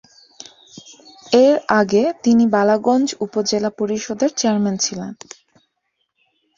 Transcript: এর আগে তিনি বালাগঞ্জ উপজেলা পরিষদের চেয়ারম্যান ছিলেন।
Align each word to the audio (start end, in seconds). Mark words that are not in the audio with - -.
এর 1.41 1.55
আগে 1.79 2.03
তিনি 2.23 2.43
বালাগঞ্জ 2.47 3.07
উপজেলা 3.25 3.69
পরিষদের 3.79 4.29
চেয়ারম্যান 4.39 4.75
ছিলেন। 4.77 5.11